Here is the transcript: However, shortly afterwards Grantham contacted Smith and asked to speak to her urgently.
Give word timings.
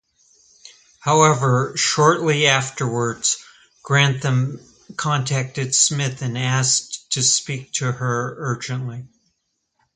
However, 1.01 1.73
shortly 1.77 2.47
afterwards 2.47 3.37
Grantham 3.83 4.59
contacted 4.97 5.75
Smith 5.75 6.23
and 6.23 6.35
asked 6.39 7.11
to 7.11 7.21
speak 7.21 7.71
to 7.73 7.91
her 7.91 8.35
urgently. 8.39 9.05